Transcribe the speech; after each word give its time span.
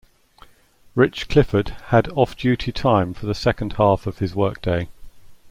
Rich 0.95 1.29
Clifford 1.29 1.75
had 1.89 2.09
off-duty 2.13 2.71
time 2.71 3.13
for 3.13 3.27
the 3.27 3.35
second 3.35 3.73
half 3.73 4.07
of 4.07 4.17
his 4.17 4.33
work 4.33 4.59
day. 4.59 4.87